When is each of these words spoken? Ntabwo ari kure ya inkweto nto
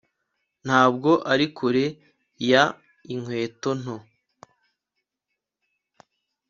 Ntabwo 0.65 1.11
ari 1.31 1.45
kure 1.57 1.85
ya 2.51 2.63
inkweto 3.13 3.69
nto 3.81 3.97